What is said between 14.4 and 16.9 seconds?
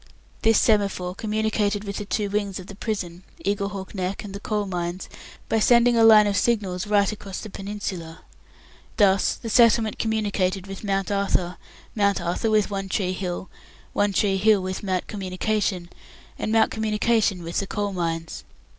with Mount Communication, and Mount